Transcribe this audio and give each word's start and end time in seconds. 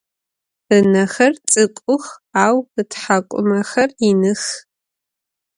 Inexer 0.77 1.33
ts'ık'ux 1.47 2.05
au 2.47 2.55
ıthak'umexer 2.81 3.89
yinıx. 3.99 4.43